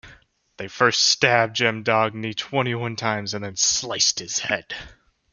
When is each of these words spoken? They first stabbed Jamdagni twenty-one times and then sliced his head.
They 0.57 0.67
first 0.67 1.03
stabbed 1.03 1.57
Jamdagni 1.57 2.35
twenty-one 2.35 2.95
times 2.95 3.35
and 3.35 3.43
then 3.45 3.55
sliced 3.55 4.17
his 4.17 4.39
head. 4.39 4.73